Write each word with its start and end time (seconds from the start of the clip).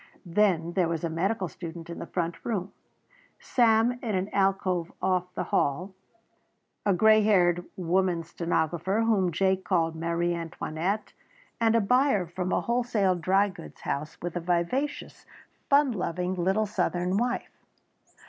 Then 0.25 0.73
there 0.73 0.87
was 0.87 1.03
a 1.03 1.11
medical 1.11 1.47
student 1.47 1.87
in 1.87 1.99
the 1.99 2.07
front 2.07 2.43
room, 2.43 2.71
Sam 3.39 3.99
in 4.01 4.15
an 4.15 4.29
alcove 4.29 4.91
off 4.99 5.31
the 5.35 5.43
hall, 5.43 5.93
a 6.87 6.91
grey 6.91 7.21
haired 7.21 7.65
woman 7.77 8.23
stenographer, 8.23 9.01
whom 9.03 9.31
Jake 9.31 9.63
called 9.63 9.95
Marie 9.95 10.33
Antoinette, 10.33 11.13
and 11.59 11.75
a 11.75 11.81
buyer 11.81 12.25
from 12.25 12.51
a 12.51 12.61
wholesale 12.61 13.13
dry 13.13 13.47
goods 13.49 13.81
house, 13.81 14.19
with 14.23 14.35
a 14.35 14.39
vivacious, 14.41 15.27
fun 15.69 15.91
loving 15.91 16.33
little 16.33 16.65
Southern 16.65 17.15
wife. 17.17 17.61